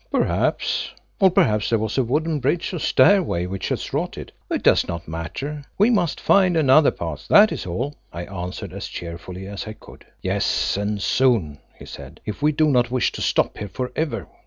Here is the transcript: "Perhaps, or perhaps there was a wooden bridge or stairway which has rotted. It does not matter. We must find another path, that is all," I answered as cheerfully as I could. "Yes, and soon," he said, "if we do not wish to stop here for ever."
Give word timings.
"Perhaps, 0.11 0.89
or 1.19 1.29
perhaps 1.29 1.69
there 1.69 1.77
was 1.77 1.95
a 1.95 2.03
wooden 2.03 2.39
bridge 2.39 2.73
or 2.73 2.79
stairway 2.79 3.45
which 3.45 3.69
has 3.69 3.93
rotted. 3.93 4.31
It 4.49 4.63
does 4.63 4.87
not 4.87 5.07
matter. 5.07 5.63
We 5.77 5.91
must 5.91 6.19
find 6.19 6.57
another 6.57 6.89
path, 6.89 7.27
that 7.27 7.51
is 7.51 7.67
all," 7.67 7.93
I 8.11 8.23
answered 8.25 8.73
as 8.73 8.87
cheerfully 8.87 9.45
as 9.45 9.67
I 9.67 9.73
could. 9.73 10.03
"Yes, 10.23 10.75
and 10.75 10.99
soon," 10.99 11.59
he 11.77 11.85
said, 11.85 12.19
"if 12.25 12.41
we 12.41 12.51
do 12.51 12.69
not 12.71 12.89
wish 12.89 13.11
to 13.11 13.21
stop 13.21 13.59
here 13.59 13.69
for 13.69 13.91
ever." 13.95 14.27